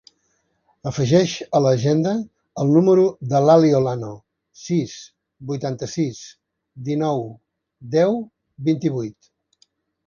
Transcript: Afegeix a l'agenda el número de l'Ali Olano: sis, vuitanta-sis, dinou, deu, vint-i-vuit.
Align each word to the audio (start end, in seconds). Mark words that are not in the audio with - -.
Afegeix 0.91 1.33
a 1.59 1.61
l'agenda 1.65 2.13
el 2.63 2.71
número 2.77 3.05
de 3.33 3.43
l'Ali 3.49 3.71
Olano: 3.81 4.11
sis, 4.63 4.97
vuitanta-sis, 5.53 6.25
dinou, 6.91 7.27
deu, 7.99 8.21
vint-i-vuit. 8.71 9.33